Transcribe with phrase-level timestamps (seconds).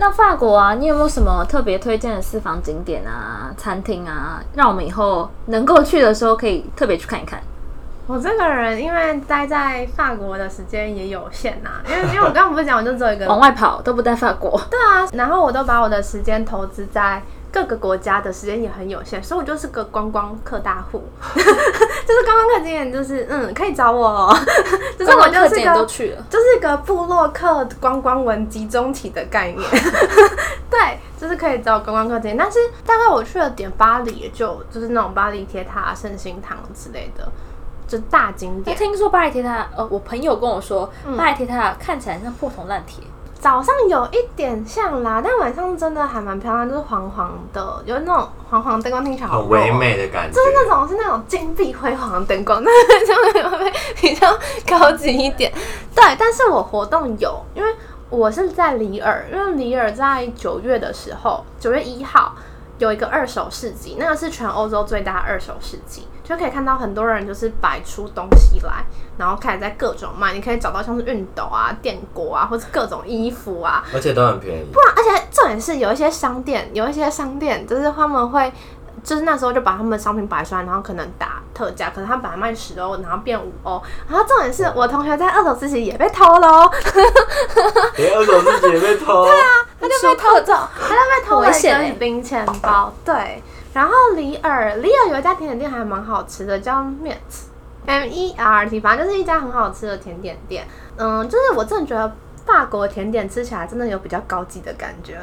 [0.00, 7.38] 那法国啊，你有没有什么特别推荐的私房景点啊、餐厅啊，让我们以后能够去的时候可以特别去看一看？
[8.06, 17.22] 我这个人因为待在法国的时间也有限呐、因为因为我刚刚不是讲我就只有一个 往外跑都不在法国， 对啊，然后我都把我的时间投资在
[17.52, 21.04] 各个国家的时间也很有限，所以我就是个观光客大户，
[22.10, 24.36] 就是观光客经验，就是嗯，可以找我哦，
[24.98, 26.26] 就是我就是今年都个去了。
[26.28, 29.70] 就是一个布洛克观光文集中体的概念，
[30.68, 37.30] 对，就是可以找观光客经验，但是大概我去了点巴黎，也就就是那种巴黎铁塔、圣心堂之类的，
[37.86, 38.76] 就大景那点。
[38.76, 41.16] 听说巴黎铁塔，呃，我朋友跟我说，嗯。
[41.16, 43.04] 巴黎铁塔看起来像破铜烂铁，
[43.40, 52.70] 早上有一点像啦，但晚上真的还蛮漂亮，就是黄黄的，有那种黄黄灯光，听起来好很唯美的感觉，就是那种是那种金碧辉煌的灯光，那
[53.06, 54.28] 就会比较
[54.68, 55.50] 高级一点。
[55.94, 57.74] 对，但是我活动有，因为
[58.10, 62.34] 我是在里尔，因为里尔在九月的时候，九月一号
[62.80, 68.82] 有一个二手市集，那个是全欧洲最大的二手市集，就可以看到很多人就是摆出东西来，
[69.18, 74.64] 然后开始在各种卖，你可以找到像是熨斗啊、电锅啊，或者各种衣服啊，而且都很便宜。
[74.72, 78.50] 不然，而且重点是有一些商店，有一些商店就是他们会，
[79.04, 83.82] 就是那时候就把他们的商品摆出来，然后可能打特价，可能他本来卖十欧，然后变五欧。
[84.08, 86.72] 然后重点是我同学在二手市集也被偷了哦，
[87.98, 89.44] 连二手自己也被偷， 对啊，
[89.80, 92.92] 他就被偷走，他就被偷了一危险零钱包。
[93.04, 93.42] 对，
[93.72, 97.16] 然后里尔，里尔有一家甜点店还蛮好吃的，叫 Met。
[97.86, 100.68] M E R T，反正就是一家很好吃的甜点店。
[100.96, 102.14] 嗯，就是我真的觉得
[102.44, 105.18] 法国甜点吃起来真的有比较高级的感觉。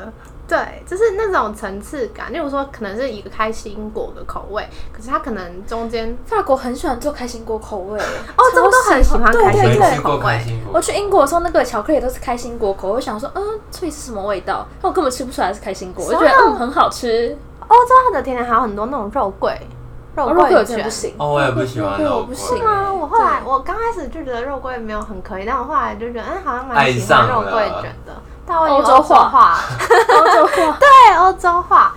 [0.47, 2.31] 对，就是那种层次感。
[2.31, 7.99] 例如说，可能是一个开心果的口味，可是它可能中间法国很喜欢做开心果口味，
[8.37, 10.41] 欧洲都很喜欢对开心果口味。
[10.71, 14.65] 我，去英国的时候，那个巧克力都是开心果口味，我想说，嗯，这里是什么味道？
[14.81, 17.37] 但我根本吃不出来是开心果，我就觉得嗯很好吃。
[17.67, 19.59] 欧洲的甜点还有很多那种肉桂，
[20.15, 20.89] 肉桂我不。
[20.89, 28.13] 行，哦，我也不喜欢肉桂肉桂我不行啊，我后来我刚开始就觉得肉桂没有很可以，但我后来就觉得，嗯，好像蛮爱喜欢肉桂卷的。
[28.47, 29.59] 但我以为欧洲化化，
[30.15, 30.77] 欧洲化。
[30.79, 31.93] 对，欧洲画。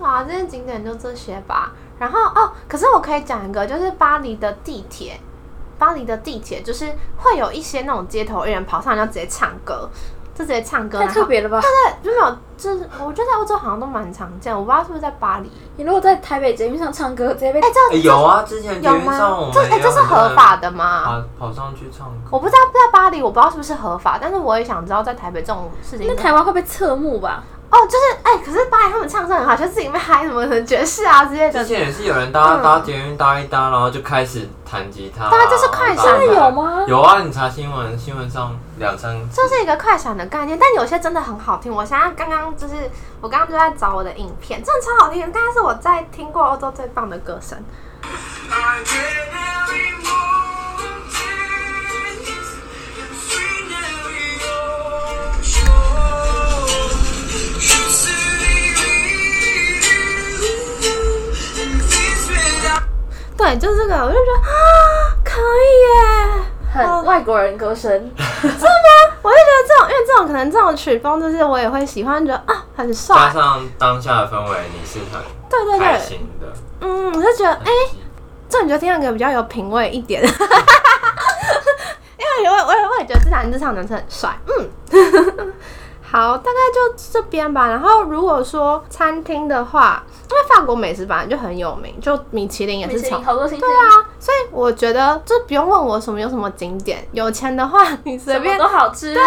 [0.00, 1.72] 哇，这些景点就这些吧。
[2.00, 5.20] 然后哦，可是我可以讲一个，就是巴黎的地铁，
[5.78, 9.88] 巴黎的地铁就是会有一些那种街头艺人跑上来就直接唱歌，
[10.34, 11.60] 就直接唱歌，太特别了吧？
[11.60, 15.50] 对，就没有，就是我觉得在欧洲好像都蛮常见，我不知道是不是在巴黎。
[15.76, 18.96] 你如果在台北捷运上唱歌，直接被哎、这哎有啊，之前有？
[18.98, 21.22] 吗这哎、也这是合法的吗？
[21.38, 26.06] 跑跑上去唱歌，我不知道在巴黎，我不知道是不是合法，但是我也想知道在台北这种事情。
[26.08, 27.42] 那台湾会被侧目吧？
[27.70, 31.66] 哦，就是哎、可是巴黎他们唱歌很好，就自己会嗨什么的爵士啊之类的之。
[31.66, 36.84] 前也是有人搭嗯搭捷运搭一搭，然后就开始弹吉他啊，对啊这是快闪真的有吗？
[36.86, 41.72] 有啊，你查新闻，新闻上两三这是一个快闪的概念，但有些真的很好听。
[41.72, 42.74] 我现在刚刚就是
[43.20, 47.56] 我刚刚就在找我的影片，真的超好听，应该是我在听过欧洲最棒的歌声。
[63.36, 64.50] 对，就是这个，我就觉得啊，
[65.24, 65.40] 可以
[65.82, 66.42] 耶。
[66.72, 68.10] 很外国人歌声，
[68.42, 73.30] 我就觉得这种，因为这种可能这种曲风，就是我也会喜欢，觉得啊很帅加。
[73.32, 76.46] 上当下的氛围，你是很对对对，开心的。
[76.80, 77.66] 嗯，我就觉得哎。
[77.66, 78.02] 很
[78.52, 80.34] 这你就听那个比较有品味一点， 因为
[82.50, 84.68] 我我也我也觉得自然自上男生很帅，嗯，
[86.04, 87.68] 好，大概就这边吧。
[87.68, 99.12] 然后如果说餐厅的话，因为法国美食本来就很有名，就米其林也是从林好多星星，对啊，所以我觉得就不用问我什么有什么景点，有钱的话你随便都好吃。
[99.12, 99.22] 对，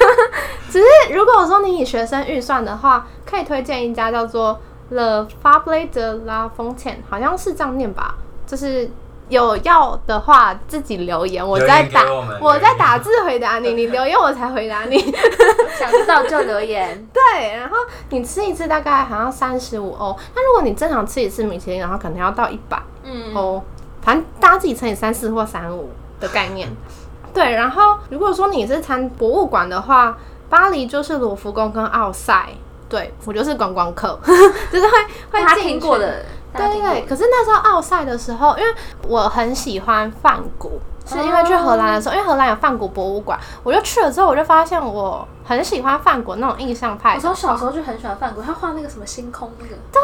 [0.72, 4.58] 只是如果说你以学生预算的话，可以推荐一家叫做
[4.88, 8.14] The Fable de la Fontaine，好像是这样念吧。
[8.46, 8.90] 就是
[9.28, 14.98] 有要的话自己留言，我在打我们我再打字回答你，你留言我才回答你。
[15.78, 17.06] 想知道就留言。
[17.12, 17.76] 对，然后
[18.10, 22.80] 你吃一次大概好像三十五欧，那如果你正常吃一次米其林，然后可能要到一百。
[23.04, 23.62] 嗯，哦，
[24.02, 25.90] 反正大家自己乘以三四或三五
[26.20, 26.68] 的概念。
[27.34, 30.16] 对，然后如果说你是参博物馆的话，
[30.48, 32.48] 巴黎就是卢浮宫跟奥赛。
[32.88, 34.18] 对我就是观光客，
[34.72, 36.24] 就是会会听过的，
[36.56, 38.74] 对对对，可是那时候奥赛的时候，因为
[39.06, 47.14] 我很喜欢梵谷，是因为去荷兰的时候，因为荷兰有梵谷博物馆，我就去了之后，我就发现我很喜欢梵谷那种印象派。
[47.16, 50.00] 我从小时候就很喜欢梵谷，他画那个什么星空那个，对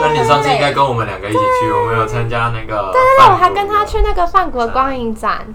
[0.00, 2.92] 那你上次应该跟我们两个一起去，我们有参加那个。
[2.92, 5.46] 对对对，我还跟他去那个梵谷的光影展。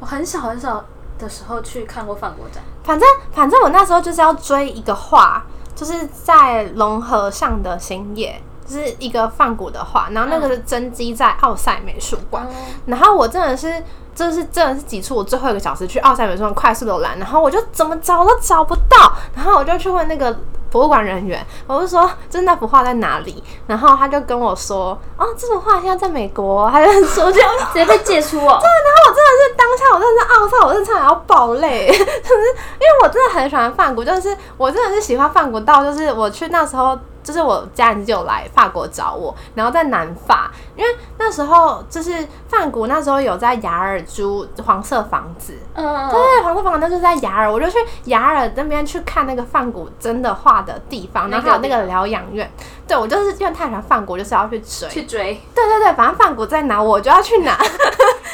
[0.00, 0.84] 我很小很小
[1.18, 12.46] 的时候去看过梵谷展，反正反正我那时候就是要追一个画，就是在龙河上的新野，就是一个放古的画，然后那个是真迹在奥赛美术馆，
[12.86, 13.82] 然后我真的是。
[14.14, 20.38] 这是真的是挤出我最后一个小时去奥赛美术馆快速浏览，然后我就怎么找都找不到，然后我就去问那个
[20.72, 23.44] 博物馆人员，我就说这那幅画在哪里？
[23.66, 27.40] 然后他就跟我说，哦，这幅画现在在美国，他就说就
[27.70, 28.42] 直接被借出哦。
[28.42, 36.98] 然后我真的是当下，我真的是懊丧，我真的差点要爆泪， 就是因为我真的很喜欢梵谷，就是我真的是喜欢梵谷到，就是我去那时候。
[37.22, 52.50] 就是我家人就有来法国找我，然后在南法，因为那时候就是梵谷那时候有在雅尔租黄色房子，嗯，对对，黄色房子那就是在雅尔，我就去雅尔那边去看那个梵谷真的画的地方，然后还有那个疗养院，
[52.86, 57.56] 对我就是因为太喜欢梵谷，就是要去追，去追，对对对，反正梵谷在哪我就要去哪。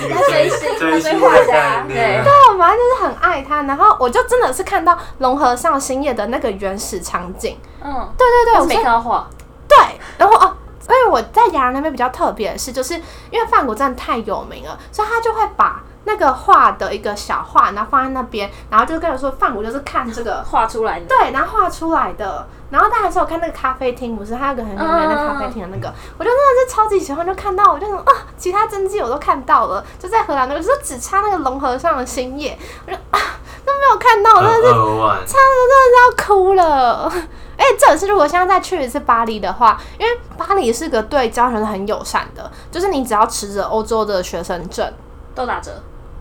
[0.07, 2.25] 他追星追他追星的画家概念。
[2.25, 9.29] 对，我反正就是很爱他，然后我就真的是看到龙和上星夜的那个原始场景，嗯，对对对，我没看到画，
[9.67, 9.77] 对，
[10.19, 10.57] 然后哦，
[10.89, 12.95] 因为我在雅安那边比较特别的是，就是
[13.31, 20.43] 因为梵谷真的太有名了，所以他就会把那个画的一个小画，然后放在那边，然后就跟我说梵谷就是看这个。
[20.49, 21.07] 画出来的。
[21.07, 33.19] 对，然后画出来的，然后大家说我看那个咖啡厅，不是还有个很有名的咖啡厅的那个，我就真的是超级喜欢，就看到我就想啊，其他真迹我都看到了，就在荷兰那个，就是只差那个龙河上的星夜，我就啊
[33.65, 37.13] 都没有看到，我真的是，差的真的是要哭了。
[37.57, 44.93] 哎，这也是如果现在再去一次巴黎的话，因为巴黎是个对交学生很友善的，就是你只要持着欧洲的学生证，
[45.35, 45.73] 都打折，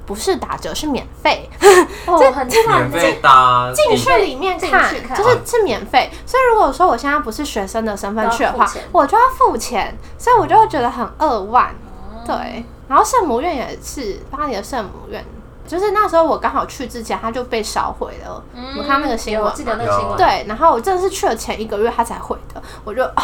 [0.08, 1.48] 不是打折是免费，
[2.08, 6.10] 哦，免费打进去里面看就是是免费。
[6.26, 11.76] 所以如果说我现在不是学生的身份去的话我就要付钱，所以我就会觉得很扼腕。
[12.26, 15.24] 对，然后圣母院也是巴黎的圣母院。
[15.68, 18.42] 就是那时候我刚好去之前，它就被烧毁了。
[18.78, 23.24] 我看那个新闻我记得那个新闻，对，然后我真的是去了前一个月，它才毁的，我就啊，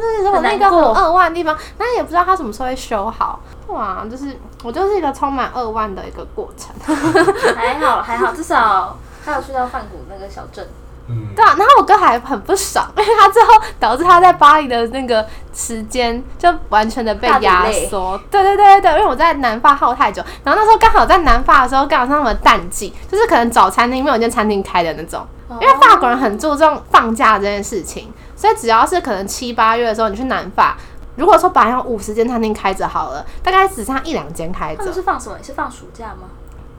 [0.00, 3.40] 这是我那个很过扼腕的地方，但也不知道它什么时候会修好。
[3.66, 6.74] 哇，就是我就是一个充满扼腕的一个过程。
[7.56, 10.66] 还好还好，至少还有去到饭谷那个小镇，
[11.08, 13.50] 嗯，对啊，然后我哥还很不爽， 因为他最后
[13.80, 18.16] 导致他在巴黎的那个时间就完全的被压缩。
[18.30, 25.26] 对对对对对，因为我在南法耗太久，然后那时候刚好在南法的时候，刚好是那么淡季，就是可能早餐厅没有一间餐厅开的那种。
[25.60, 30.78] 因为法国人很注重放假这件事情，所以只要是可能七八月的时候你去南法，
[31.16, 34.94] 如果说本来有五十间餐厅开着好了，大概只剩一两间开着他们。
[34.94, 35.36] 是放什么？
[35.42, 36.28] 是放暑假吗？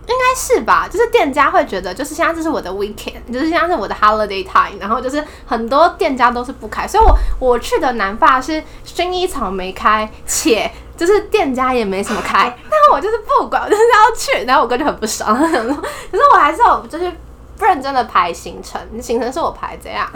[0.05, 17.11] 应该是吧，就是店家会觉得，就是现在这是我的 weekend，就是现在是我的 holiday time，然后就是很多店家都是不开，所以我我去的南发是薰衣草没开，且就是店家也没什么开， 但我就是不管，我就是要去，然后我哥就很不爽， 可是我还是有就是
[17.57, 20.09] 不认真的排行程，行程是我排这样。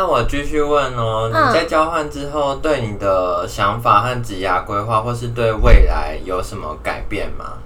[0.00, 7.58] 那我继续问哦，嗯你在交换之后，对你的想法和职涯规划，或是对未来有什么改变吗？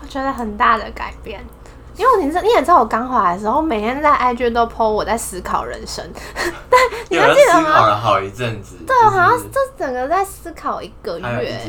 [0.00, 1.44] 我觉得很大的改变。
[1.94, 6.02] 因为你知你也知道，我刚回来的时候，每天在 IG 都 po 我在思考人生，
[7.10, 11.60] 你有人思还记得吗考了好一阵子，对，我好像就是这整个在思考一个月。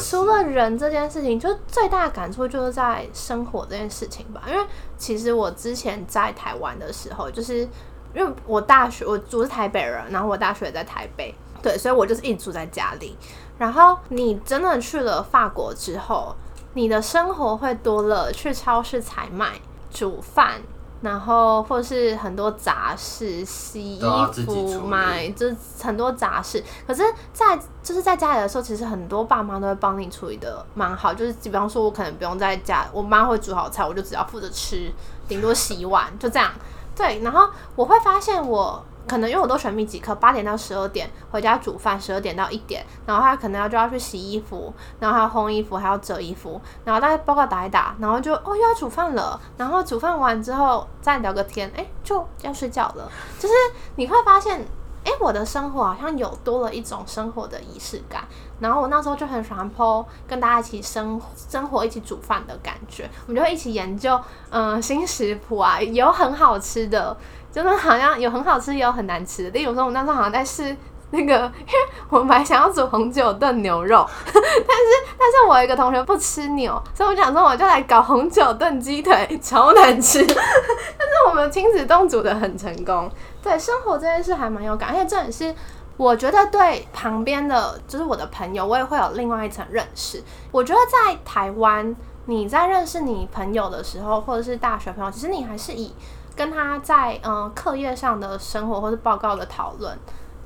[0.00, 4.40] 除了人这件事情，就最大的感触就是在生活这件事情吧。
[4.48, 4.64] 因为
[4.96, 7.68] 其实我之前在台湾的时候，就是
[8.14, 13.16] 因为我大学我我是台北人，然后我大学也在台北，对，所以我就是一直住在家里。
[13.58, 16.34] 然后你真的去了法国之后，
[16.74, 19.60] 你的生活会多了去超市采买、
[19.90, 20.60] 煮饭，
[21.00, 24.00] 然后或是很多杂事、洗衣
[24.46, 26.62] 服、买，就是很多杂事。
[26.86, 31.12] 可是在，就是在家里的时候，其实很多爸妈都会帮你处理的蛮好。
[31.12, 34.92] 就是比方说，我可能不用在家，我妈会煮好菜，我就只要负责吃，
[35.26, 36.52] 顶多洗碗，就这样。
[36.98, 53.54] 对，然后我会发现我可能因为我都选密集课，八点到十二点回家煮饭，十二点到一点，然后他可能要就要去洗衣服，然后还要烘衣服，还要折衣服，然后大概报告打一打，然后就哦又要煮饭了，然后煮饭完之后再聊个天，哎就要睡觉了，就是
[53.94, 54.66] 你会发现。
[55.04, 58.24] 哎，我的生活好像有多了一种生活的仪式感。
[58.60, 63.08] 然后我那时候就很喜欢 PO 跟大家一起生生活、一起煮饭的感觉。
[63.26, 67.16] 我们就会一起研究，嗯、新食谱啊，有很好吃的，
[67.52, 69.50] 真的好像有很好吃，也有很难吃的。
[69.50, 70.76] 例如说，我那时候好像在试
[71.10, 71.78] 那个，因为
[72.10, 80.18] 我们本来想要煮红酒炖牛肉， 但是但是我有一个同学不吃牛，所以我想说我就来搞红酒炖鸡腿， 超难吃。
[80.26, 83.10] 但是我们亲子冻煮的很成功。
[83.42, 85.54] 对生活这件事还蛮有感，而且这也是
[85.96, 90.22] 我觉得对旁边的就是我的朋友，我也会有另外一层认识。
[90.50, 91.96] 我觉得在台湾
[92.26, 95.94] 你在认识你朋友的时候，或者是大学朋友，其实你还是以
[96.36, 99.98] 跟他在嗯、课业上的生活或是报告的讨论，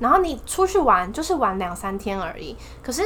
[0.03, 2.55] 然后你出去玩就是玩两三天而已。
[2.83, 3.01] 可是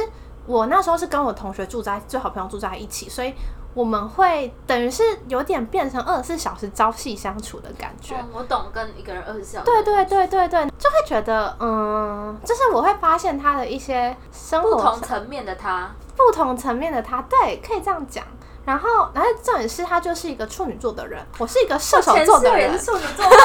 [0.46, 3.32] 我那时候是跟我同学住在最好朋友住在一起，所以
[3.74, 8.16] 我们会等于是有点变成二十四小时朝夕相处的感觉。
[8.16, 18.24] 哦我懂，跟一个人二十四小时，对对对对对，就会觉得，嗯，就是我会发现他的一些生活不同上层面的他，不同层面的他，对，可以这样讲。
[18.64, 23.38] 然后，然后重点是他就是一个处女座的人，我是一个射手座的人处女座，射手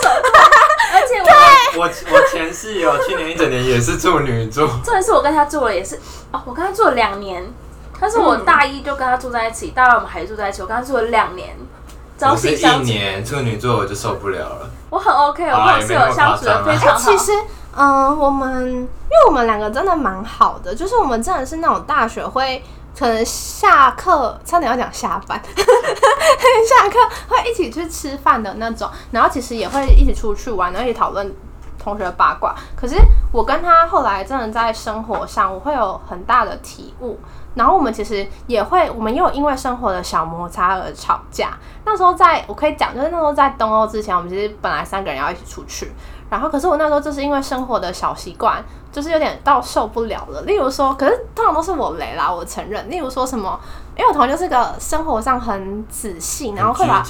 [0.00, 0.10] 座，
[0.92, 1.20] 而且
[1.76, 5.96] 我我我前室友去年一整年也是处女座，重点是我跟他住了也是
[6.32, 7.44] 哦，我跟他住了两年，
[8.00, 11.56] 但是我大一就跟他住在一起，大二我们还住在一起，我跟他住了两年，
[12.18, 14.70] 朝我是一相处，年处女座我就受不了了。
[14.90, 16.98] 我很 OK，我跟我室友相处的非常好。
[16.98, 17.32] 其实，
[17.76, 22.62] 嗯，我们因为我们两个真的蛮好的，就是我们真的是那种大学会。
[22.98, 31.34] 可能下课差点要讲下班， 下课会一起去吃饭的那种，然后其实也会一起出去玩，然后一起讨论
[31.78, 32.54] 同学八卦。
[32.76, 32.96] 可是
[33.32, 37.18] 我跟他后来真的在生活上，我会有很大的体悟。
[37.52, 41.58] 然后我们其实也会，我们又因为生活的小摩擦而吵架。
[41.84, 45.90] 那时候在我可以讲，就是那时候在东欧之前，我们其实本来三个人要一起出去，
[46.30, 50.42] 然后可是我那时候就是因为生活的小习惯，就是有点到受不了了。
[50.42, 52.88] 例如说，可是通常都是我雷啦，我承认。
[52.88, 53.58] 例如说什么，
[53.96, 57.02] 因为我同学是个生活上很仔细，然后会把，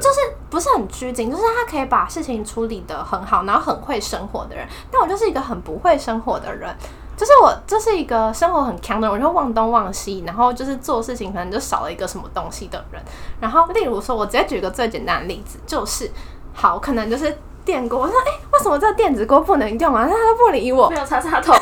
[0.00, 4.66] 就是不是很拘谨，就是他可以把事情处理得很好，然后很会生活的人。
[4.90, 6.72] 但我就是一个很不会生活的人，
[7.16, 13.02] 就是我就是一个生活很强的人，我就忘东忘西，然后就是做事情可能就少了一个什么东西的人。
[13.40, 16.08] 然后例如说，我直接举个最简单的例子，就是
[16.54, 17.36] 好，可能就是
[17.68, 20.08] 电锅，我说哎、诶为什么这个电子锅不能用啊？
[20.08, 21.52] 他都不理我没，有插插头，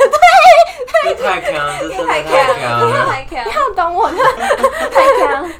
[1.02, 1.52] 对太强，
[2.06, 2.30] 太太强。
[3.08, 4.16] 太强，你要懂我就。
[4.88, 5.50] 太强。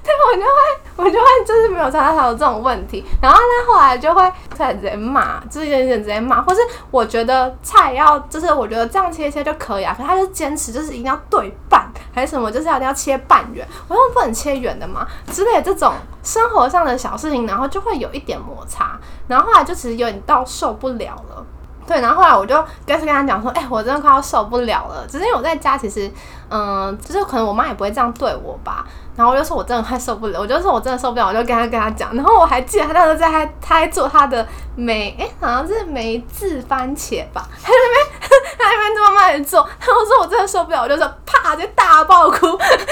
[1.87, 21.47] 我就会，我就会就是没有这种问题，然后他后来就会突然直接骂，就是有点直接骂，或是我觉得菜要，就是我觉得这样切切就可以啊，可是他就坚持就是一定要对半，还是什么，就是要一定要切半圆，我说不能切圆的嘛之类的这种生活上的小事情，然后就会有一点摩擦，然后后来就其实有点到受不了了。
[21.87, 25.07] 对，然后后来我就跟跟他讲说，哎、我真的快要受不了了。
[25.09, 26.11] 只是因为我在家，其实，
[26.51, 28.85] 嗯，就是可能我妈也不会这样对我吧。
[29.15, 32.15] 然后我就说我真的快受不了，我就说我真的受不了，我就跟他跟他讲。
[32.15, 39.67] 然后我还记得他那时候在他他在做他的梅，哎、好像是梅子番茄吧，他在那边 他那边这么慢的做。
[39.79, 42.47] 然后我说我真的受不了，我就说啪就大爆哭，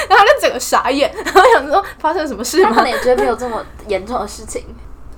[0.09, 2.91] 然后就整个傻眼，然后想说发生什么事吗他可能？
[2.91, 4.65] 也觉得没有这么严重的事情，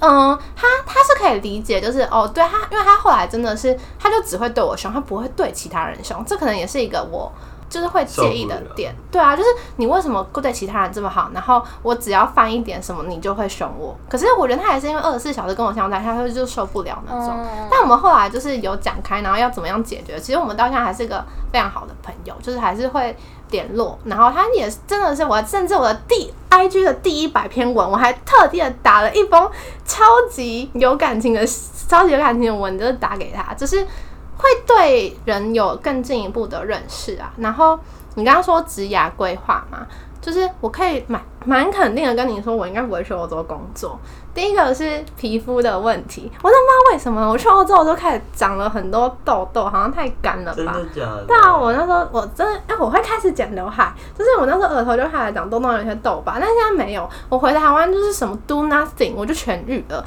[0.01, 7.33] 嗯，他他是可以理解，就是哦，对他，因为他后来真的是，他就只会对我凶，他不会对其他人凶，这可能也是一个我
[7.69, 8.95] 就是会介意的点。
[9.11, 13.97] 对啊，就是你为什么对其他人这么好，然后我只要犯一点什么，你就会凶我。
[14.09, 17.35] 可是我觉得他也是因为二十四小时跟我相处他会就受不了那种。
[17.37, 20.19] 嗯但我们后来就是有讲开，然后要怎么样解决。
[20.19, 21.23] 其实我们到现在还是一个
[21.53, 23.15] 非常好的朋友，就是还是会
[23.51, 23.99] 联络。
[24.05, 29.51] 然后他也真的是我，甚至我的第 IG 的第一百篇文，我还特地的打了一封
[29.85, 31.47] 超级有感情的、
[31.89, 33.83] 超级有感情的文，就是打给他，就是
[34.37, 37.33] 会对人有更进一步的认识啊。
[37.37, 37.79] 然后
[38.15, 39.87] 你刚刚说职涯规划嘛，
[40.27, 43.97] 就是我可以蛮蛮肯定的跟你说，我应该不会去欧洲工作。
[44.35, 50.77] 第一个是皮肤的问题，我都不知道为什么我去欧洲就开始长了很多痘痘，好像太干了吧？
[50.93, 57.09] 假的对啊，我那时候我真的，哎、我会开始剪刘海，就是我那时候额头就开始长痘痘，有些痘疤，但现在没有。
[57.29, 60.05] 我回台湾就是什么 do nothing，我就痊愈了。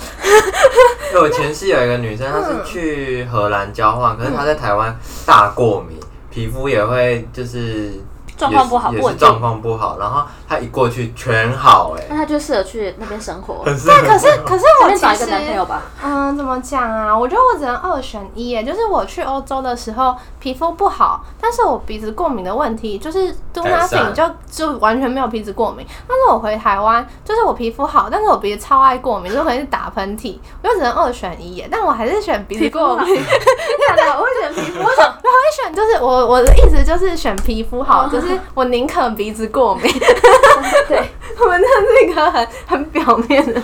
[1.13, 4.93] 因为我前世有一个女生，她是去荷兰交换，可是她在台湾
[5.25, 5.97] 大过敏，
[6.29, 7.93] 皮肤也会就是
[8.39, 9.98] 状况不好，不稳状，况不好。
[10.00, 15.81] 然后他一过去全好哎、那他就适合去那边生活，对，可是可是我其随便找一个实男朋友吧。
[16.01, 17.15] 嗯，怎么讲啊？
[17.15, 18.63] 我觉得我只能二选一耶。
[18.63, 25.86] 就是我去欧洲的时候皮肤不好，但是我鼻子过敏的问题就是 do nothing 就就完全没有鼻子过敏。
[26.08, 31.67] 但是我回台湾，就是我皮肤好，但是我鼻子超爱过敏，就可能是打喷嚏，我就只能二选一耶。
[31.69, 33.08] 但我还是选鼻子过敏。
[33.15, 34.89] 真的，我会选皮肤好。
[35.29, 39.91] 我会选，就是我我的意思就是选皮肤好，就是我宁可鼻子过敏。
[40.88, 41.01] 对，
[41.39, 43.62] 我们这是一个很很表面的，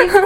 [0.00, 0.18] 皮肤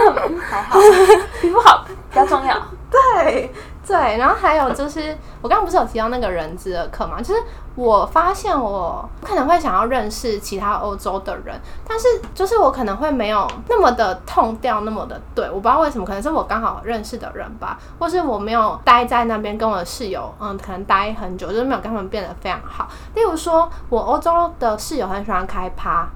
[0.50, 0.80] 好好，
[1.40, 2.56] 皮肤好比较重要。
[2.90, 3.50] 对
[3.86, 4.16] 对。
[4.18, 7.20] 然后还有就是，我刚刚不是有提到那个人资的课嘛？
[7.20, 7.42] 就是
[7.74, 11.58] 我发现我可能会想要认识其他欧洲的人，
[11.88, 15.48] 但是就是我可能会没有那么的痛掉，那么的对。
[15.48, 22.88] 我不知道为什么，可能是我刚好认识的人吧，或是我没有待在那边跟我的室友，嗯，可能待很久，就是没有跟他们变得非常好。
[23.14, 26.08] 例如说，我欧洲的室友很喜欢开趴。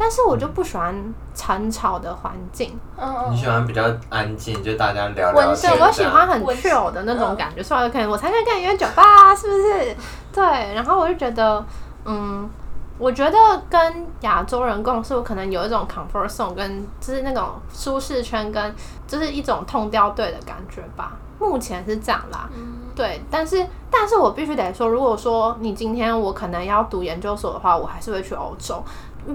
[0.00, 0.94] 但是我就不喜欢
[1.34, 2.74] 吵吵的环境。
[2.96, 9.96] 嗯你喜欢比较安静，就大家聊聊天，我喜欢很 chill 的那种嗯感觉，所以可以，我才可以跟你约酒吧，是不是？
[10.32, 10.42] 对，
[10.74, 11.62] 然后我就觉得，
[12.06, 12.48] 嗯，
[12.96, 13.38] 我觉得
[13.68, 18.74] 跟亚洲人共事，我可能有一种 comfort zone，跟就是那种舒适圈，跟
[19.06, 21.12] 就是一种痛掉队的感觉吧。
[21.38, 22.48] 目前是这样啦，
[22.94, 28.82] 对，但是但是我必须得说，如果说你今天我可能要读研究所的话，我还是会去欧洲。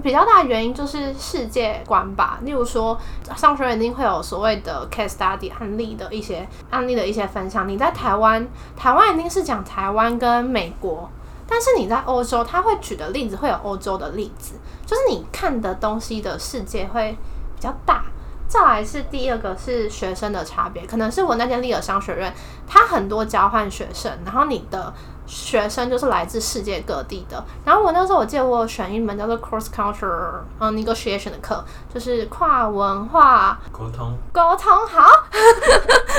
[0.02, 2.98] 比较大的原因就是世界观吧，例如说
[3.36, 7.68] 商学院一定会有所谓的 case study 案例的一些案例的一些分享。
[7.68, 11.08] 你在台湾，台湾一定是讲台湾跟美国，
[11.48, 17.16] 但是你在欧洲，他会举的例子会有欧洲的例子，就是你看的东西的世界会
[17.54, 18.04] 比较大。
[18.48, 22.32] 再来是第二个是学生的差别，可能是我那间立尔商学院，
[22.64, 24.94] 它很多交换学生，然后你的
[25.26, 27.42] 学生就是来自世界各地的。
[27.64, 34.16] 然后我那时候我记得我有选一门叫做 cross culture 呃 negotiation 的课，就是跨文化沟通。
[34.32, 35.02] 沟通好，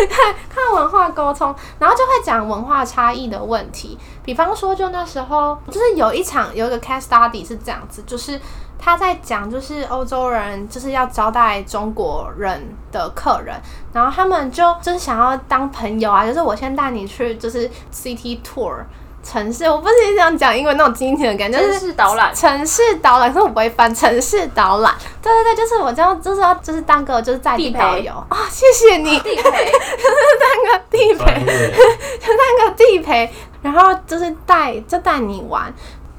[0.10, 3.98] 看 看文化沟通，然后就会讲文化差异的问题。
[4.24, 8.40] 比方说，就那时候就是有一场有一个 case study 是这样子，就是
[8.80, 13.56] 他在讲，就是欧洲人就是要招待中国人的客人，
[13.94, 18.76] 然后他们就就是想要当朋友啊，就是我先带你去就是 city tour
[19.24, 22.34] 城市，我不是这样讲英文那种经典的感觉，就是城市导览。
[22.34, 24.96] 城市导览，可是我不会翻城市导览。
[25.22, 28.14] 对对对，就是我这样，就是要就是当个就是在地导游。
[28.30, 31.44] 啊、谢谢你，地陪， 当个地陪，
[32.20, 33.30] 就当个地陪，
[33.62, 35.74] 然后就是带就带你玩。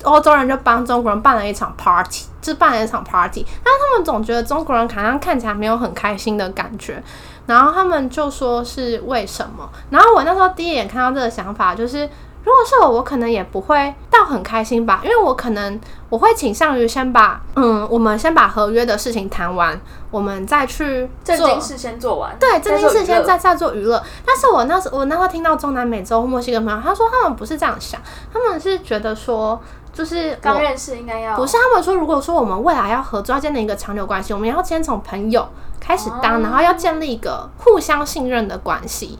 [0.04, 7.02] 欧洲人就帮中国人办了一场 party，就办了一场 party，但是他们总觉得中国人好像看起来没有很开心的感觉，
[7.46, 9.68] 然后他们就说是为什么？
[9.90, 12.08] 然后我那时候第一眼看到这个想法就是，
[12.44, 19.78] 如果是我，我可能也不会到很开心吧，因为我可能我会倾向于先把嗯，我们先把合约的事情谈完，
[20.10, 24.02] 我们再去做正经事先做完，对，这件事先再再做娱乐。
[24.24, 28.00] 但是我那时我那时候听到中南美洲墨西哥朋友，他说他们不是这样想，
[28.32, 29.60] 他们是觉得说，
[29.92, 35.48] 就是刚认识应该要不是他们说，如果说我们未来要合作，要建立一个长久关系，我们要先从朋友
[35.80, 39.18] 开始当，哦然后要建立一个互相信任的关系。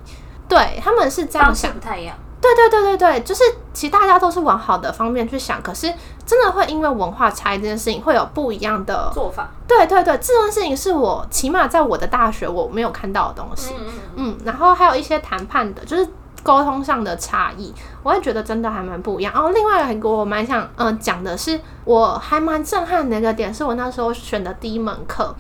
[0.49, 3.43] 对他们是这样想不太一样，对对对对对，就是
[3.75, 5.93] 其实大家都是往好的方面去想，可是
[6.25, 9.11] 真的会因为文化差异这件事情会有不一样的。
[9.13, 13.75] 做法，对对对，这件事情是我起码在我的大学我没有看到的东西。
[13.79, 16.09] 嗯嗯嗯，嗯，然后还有一些谈判的，就是
[16.43, 17.73] 沟通上的差异，
[18.03, 19.33] 我会觉得真的还蛮不一样。
[19.33, 25.35] 然后另外一个我蛮想嗯、讲的是，我还蛮震撼的一个点，是我那时候选的第一门课。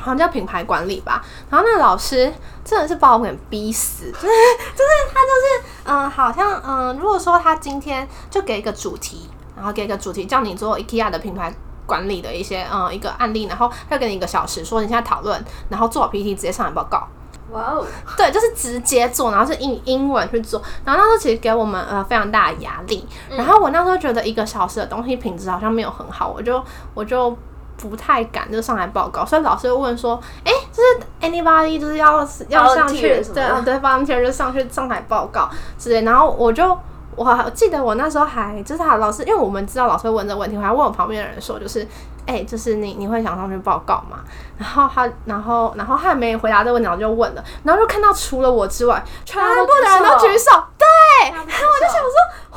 [0.00, 2.32] 好像叫品牌管理吧，然后那老师
[2.64, 11.52] 真的是把我给逼死，就是就是他就是嗯、好像嗯、如果说他今天就给一个主题，然后给一个主题叫你做 IKEA 的品牌
[11.84, 17.04] 管理的一些嗯、一个案例，然后他给你一个小时，说你现在讨论，然后做好 PPT 直接上来报告，
[17.50, 26.62] 哇哦，对，就是直接做，然后是英英文去做，然后那时候其实给我们呃非常大的压力，然后我那时候觉得一个小时的东西品质好像没有很好，我就
[26.94, 27.36] 我就
[27.76, 36.78] 不太敢就上来报告，所以老师又问说，哎、就是 anybody 就是要要上去对啊对 volunteer 就上去上台报告之类，然后我就。
[37.18, 41.86] 我还记得我那时候还就是他老师，因为我们知道老师会问这个问题，我还问我旁边的人说，就是，
[42.26, 44.20] 哎、就是你你会想上去报告吗？
[44.56, 52.47] 然后他，然后然后他还没回答这个问题，我就问了，然后就看到除了我之外，全部的人都举手，对，然后我就想说，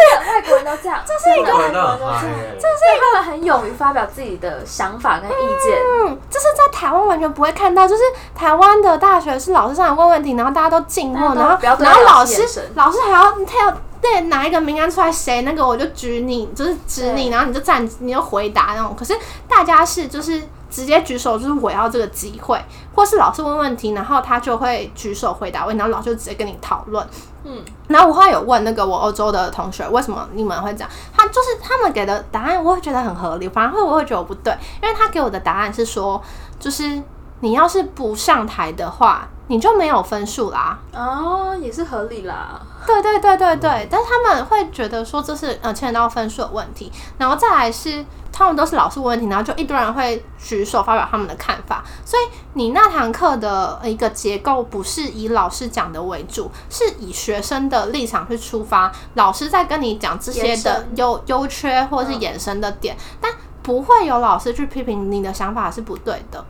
[0.00, 8.02] 这个外国人都这样，这是一个外国人都很嗨耶这是一个很勇于发表自己的想法跟意见，嗯，这是在台湾完全不会看到，就是
[8.34, 12.42] 台湾的大学是老师上来问问题，然后大家都静默，然后然后老老师
[12.74, 18.96] 老师还要他要对拿一个名单出来，谁那个我就举你，就是指你，然后你就站，你就回答那种。
[18.98, 19.14] 可是
[19.46, 22.58] 大家是就是直接举手，就是我要这个机会，
[22.94, 27.04] 或是老师问问题，然后他就会举手回答问，然后老师就直接跟你讨论。
[27.42, 30.90] 嗯，然后我后来有问那个我欧洲的同学，为什么你们会这样？
[31.12, 36.22] 他就是他们给的答案，我会觉得很合理，反而会我会觉得我不对，因为他给我的答案是说，
[36.58, 37.02] 就是
[37.40, 40.78] 你要是不上台的话，你就没有分数啦。
[40.94, 63.32] 哦，也是合理啦，对对对对对，但是他们会觉得说这是呃牵扯到分数的问题，然后再来是他们都是老师问问题，然后就一堆人会举手发表他们的看法，所以你那堂课的一个结构不是以老师讲的为主，是以学生的立场去出发，老师在跟你讲这些的优优缺或是嗯衍生的点，但
[63.64, 66.44] 不会有老师去批评你的想法是不对的。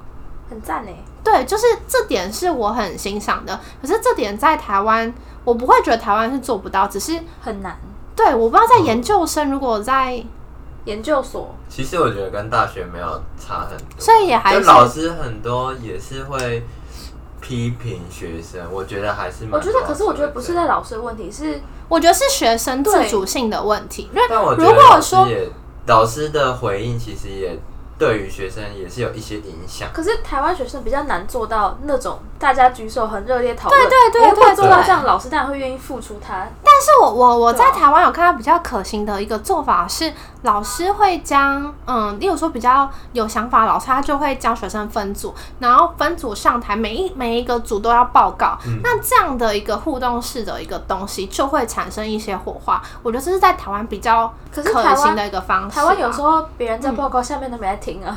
[0.50, 0.90] 很赞呢。
[1.22, 3.58] 对，就是这点是我很欣赏的。
[3.80, 5.12] 可是这点在台湾，
[5.44, 7.78] 我不会觉得台湾是做不到，只是很难，
[8.16, 10.22] 对，我不知道在研究生如果在
[10.84, 16.64] 研究所，其实我觉得跟大学没有差很多，所以也还是老师很多也是会
[17.40, 25.50] 批评学生，我觉得还是蛮我觉得，可是我觉得不是在老师的问题，是我觉得是学生自主性的问题，因为这样，但我觉如得老果说师也
[25.86, 27.58] 老师的回应其实也
[28.00, 29.90] 对于学生也是有一些影响。
[29.92, 36.48] 可是台湾学生比较难做到那种大家举手很热烈讨论，对对对如果对对做到这样，老师当然会愿意付出他。
[36.64, 40.10] 但是我我我在台湾有看到比较可行的一个做法是，
[40.42, 48.58] 老师会将嗯，例如说比较有想法老师，他就会教学生分组，然后分组上台，每一每一个组都要报告。
[48.66, 52.82] 嗯那这样的一个互动式的一个东西，就会产生一些火花。
[53.02, 54.62] 我觉得这是在台湾比较可
[54.96, 58.16] 行的一个方式啊、台湾有时候别人在报告，下面都没在听啊。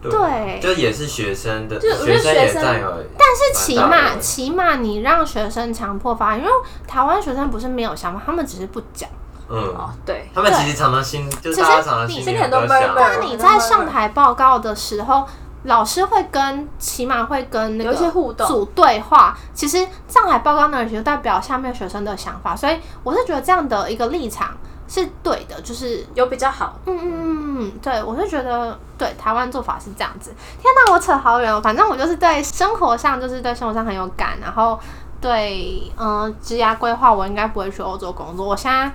[0.00, 6.52] 对就也是学生的，就我觉得学生也学生占有，但是起码起码你让学生强迫发言，因为
[6.86, 9.08] 台湾学生不是没有想法，他们只是不讲。
[9.48, 15.26] 嗯哦，，对，他们其实常常心，就是其实大家常常你心心里很多里很多想那你在上台报告的时候，
[15.64, 19.36] 老师会跟起码会跟那个有一些互动组对话。
[19.54, 24.56] 其实上台报告那人就代表下面学生的想法，所以我是觉得这样的一个立场
[24.86, 26.06] 是对的，就是。
[26.14, 26.76] 有比较好。
[26.86, 30.32] 嗯嗯嗯嗯，对，我是觉得对台湾做法是这样子。
[30.60, 31.60] 天哪，我扯好远哦。
[31.62, 34.78] 反正我就是对生活上，就是对生活上很有感，然后
[35.20, 38.46] 对嗯、呃职涯规划，我应该不会去欧洲工作。
[38.46, 38.90] 我现在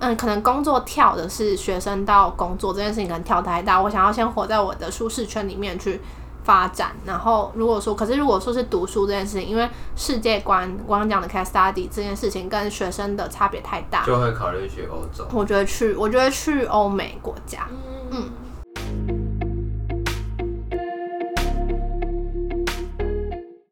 [0.00, 3.82] 嗯，可能工作跳的是学生到工作这件事情，可能跳太大。
[3.82, 6.00] 我想要先活在我的舒适圈里面去
[6.44, 6.92] 发展。
[7.04, 15.26] 然后如果说，可是如果说是读书这件事情，因为世界观，我刚刚讲的 case study 这件事情跟学生的差别太大，就会考虑去欧洲。
[15.32, 17.66] 我觉得去，我觉得去欧美国家。
[18.12, 18.30] 嗯，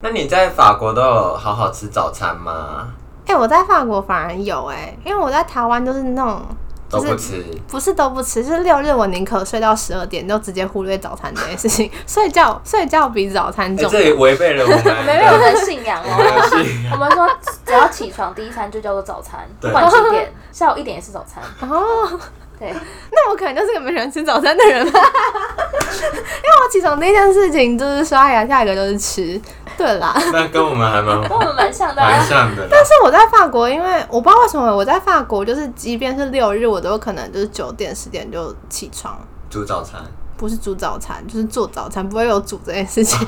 [0.00, 2.88] 那你在法国都有好好吃早餐吗？
[3.26, 6.42] 哎、我在法国反而有哎、因为我在台湾都是那种
[6.88, 11.90] 都不吃，不是都不吃，就是六日我宁可睡到十二点，就直接忽略早餐这件事情。
[12.06, 16.88] 睡觉睡觉比早餐哎、重这也违背了我们没有人信仰哦。
[16.92, 17.28] 我们说
[17.64, 21.42] 只要起床第一餐就叫做早餐，对不管几点，下午一点也是早餐。
[21.68, 22.20] 哦，
[22.58, 22.72] 对，
[23.12, 25.00] 那我可能就是个没人吃早餐的人吧。
[25.00, 29.40] 因为我起床第一件事情就是刷牙，下一个就是吃。
[29.76, 32.26] 对啦，那跟我们还蛮跟我们蛮像的、啊蛮。
[32.26, 32.66] 像的。
[32.70, 39.18] 但是我在法国，因为我不知道为什么我在法国，就是即便是六日，我都有可能就是九点十点就起床，
[39.50, 40.00] 煮早餐，
[40.38, 43.18] 不是煮早餐就是做早餐，不会有煮这件事情。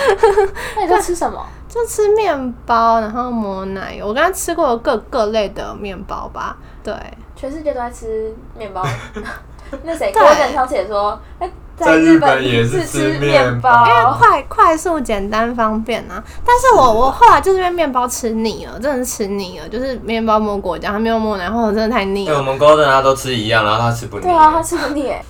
[0.76, 1.44] 那你在吃什么？
[1.68, 4.06] 就吃面包，然后抹奶油。
[4.06, 6.94] 我刚刚吃过各各类的面包吧，对，
[7.42, 8.86] 全世界都在吃面包。
[9.82, 16.22] 那谁，对郭正上次也说，哎在日日本也是是吃面面包因为快快速、简单、方便啊。
[16.46, 22.44] 但是我我后来就是因为面包吃腻了，真的是吃腻了，就是面包抹果酱，还没有抹奶，然后我真的太腻对，我了。
[22.44, 24.22] 们 Golden 他都吃一样，然后他吃不腻。
[24.22, 25.20] 对啊，他吃不腻耶。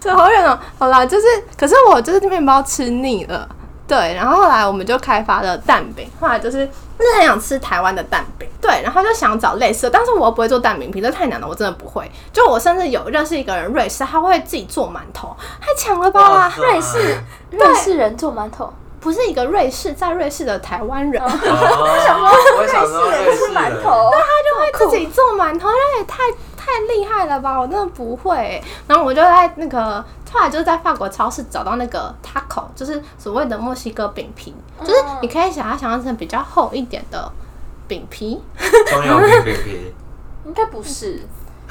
[0.00, 0.58] 这好远哦。
[0.78, 3.46] 好啦，就是，可是我就是面包吃腻了。
[3.86, 6.66] 对，然后后来我们就开发了蛋饼，后来就是
[6.98, 12.10] 就是很想吃台湾的蛋饼，对，然后就想找类似的，但是我又不会做蛋饼皮，这太难了，我真的不会。
[12.32, 17.18] 就我甚至有认识一个人，瑞士，他会自己做馒头，太强了吧瑞士
[17.50, 22.72] 瑞士人做馒头，不是一个瑞士，在瑞士的台湾人，为什么说瑞士
[23.24, 24.10] 人吃馒头？
[24.10, 26.36] 对，他就会自己做馒头，那也太太
[26.88, 27.58] 厉害了吧！
[27.58, 37.30] 我真的不会欸、然后我就在那个后来就是在法国超市找到那个 taco，就是所谓的墨西哥饼皮，就是你可以想它想象成比较厚一点的
[37.86, 38.40] 饼皮。
[38.86, 39.94] 中药饼饼皮，
[40.46, 41.20] 应该不是，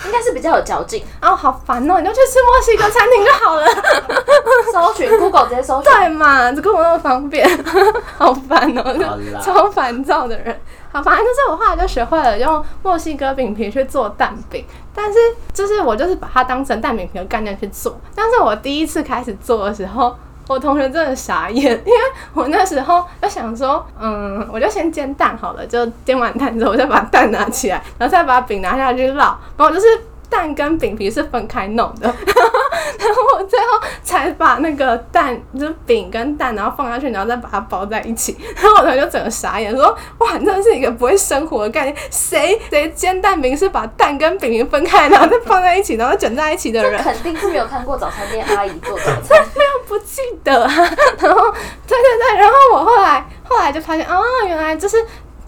[0.06, 1.04] 应该是比较有嚼劲。
[1.22, 3.66] 然后好烦哦、你就去吃墨西哥餐厅就好了。
[4.72, 7.48] 搜寻 Google 直接搜寻，对嘛，这跟我那么方便，
[8.18, 10.60] 好烦哦、超烦躁的人。
[11.02, 15.18] 反正就是我后来就学会了用墨西哥饼皮去做蛋饼，但是
[15.54, 18.00] 就是我就是把它当成蛋饼皮的概念去做。
[18.16, 20.16] 但是我第一次开始做的时候，
[20.48, 22.00] 我同学真的傻眼，因为
[22.34, 29.88] 我那时候就想说，嗯，我就先煎蛋好了，就煎完蛋之后，我再把蛋拿起来，然后再把饼拿下去烙，然后就是。
[30.30, 32.14] 蛋跟饼皮是分开弄的，
[33.00, 33.66] 然后我最后
[34.04, 38.38] 才把那个蛋，就是饼跟蛋，然后放下去，然后再把它包在一起。
[38.56, 39.86] 然后我同学就整个傻眼，说
[40.20, 49.42] ：“哇，你真的是一个不会生活的概念，谁谁煎蛋饼是把蛋跟饼皮分开，然后再放在一起，然后卷在一起的人？”肯定是没有看过早餐店阿姨做早餐。
[49.56, 50.72] 没有不记得啊。
[51.20, 51.52] 然后，
[51.88, 54.98] 对对对，然后我后来后来就发现，哦，原来就是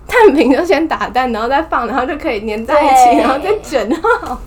[0.07, 4.39] 蛋饼就先打蛋，然后再放，然后就可以粘在一起，然后再卷好。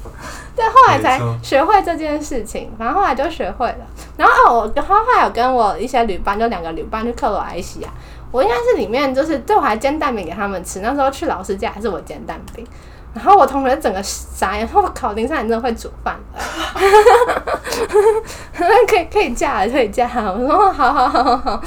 [0.55, 3.87] 对，后来才学会这件事情，反正后来就学会了。
[4.17, 7.89] 然后哦，我然后后来有跟我一些旅伴，就两个旅伴去克罗埃西亚，
[8.31, 10.81] 我应该是里面就是，对我还煎蛋饼给他们吃。
[10.81, 12.67] 那时候去老师家还是我煎蛋饼，
[13.15, 16.39] 然后我同学整个傻眼，我靠，林珊你真的会煮饭的，
[18.87, 20.33] 可以可以嫁了，可以嫁了。
[20.33, 21.63] 我说好好好好好。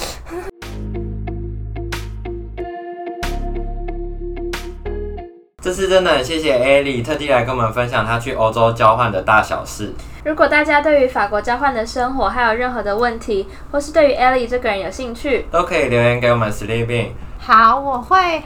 [5.66, 9.92] 这次真的很谢谢 Ellie 特地来跟我们分享她去欧洲交换的大小事。
[10.24, 17.14] 如果大家对于法国交换的生活还有任何的问题，或是对于 Ellie 这个人有兴趣，都可以留言给我们 Sleeping。
[17.40, 18.16] 好，我会，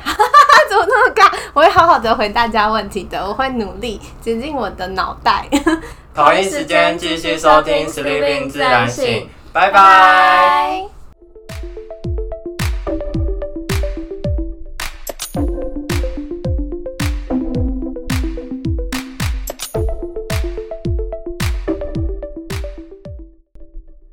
[0.69, 1.29] 怎么那么尬？
[1.53, 5.45] 我会好好的回大家问题的，我会努力挤进我的脑袋。
[6.15, 10.98] 同一时间继续收听 Sleeping 自然醒，拜拜拜。